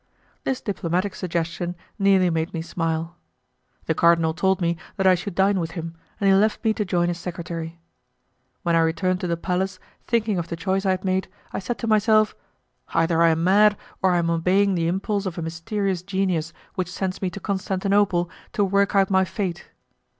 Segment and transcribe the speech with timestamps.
[0.45, 3.17] This diplomatic suggestion nearly made me smile.
[3.85, 6.83] The cardinal told me that I should dine with him, and he left me to
[6.83, 7.79] join his secretary.
[8.63, 9.77] When I returned to the palace,
[10.07, 12.33] thinking of the choice I had made, I said to myself,
[12.95, 16.91] "Either I am mad, or I am obeying the impulse of a mysterious genius which
[16.91, 19.69] sends me to Constantinople to work out my fate."